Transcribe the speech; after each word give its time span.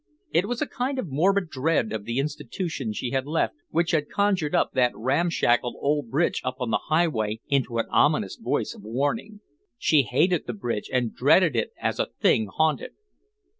It 0.31 0.47
was 0.47 0.63
a 0.63 0.67
kind 0.67 0.97
of 0.97 1.09
morbid 1.11 1.47
dread 1.51 1.93
of 1.93 2.05
the 2.05 2.17
institution 2.17 2.91
she 2.91 3.11
had 3.11 3.27
left 3.27 3.53
which 3.69 3.91
had 3.91 4.09
conjured 4.09 4.53
that 4.73 4.91
ramshackle 4.95 5.77
old 5.79 6.09
bridge 6.09 6.41
up 6.43 6.55
on 6.59 6.71
the 6.71 6.85
highway 6.89 7.39
into 7.49 7.77
an 7.77 7.85
ominous 7.91 8.35
voice 8.35 8.73
of 8.73 8.81
warning. 8.81 9.41
She 9.77 10.01
hated 10.01 10.47
the 10.47 10.53
bridge 10.53 10.89
and 10.91 11.13
dreaded 11.13 11.55
it 11.55 11.69
as 11.79 11.99
a 11.99 12.07
thing 12.19 12.47
haunted. 12.47 12.93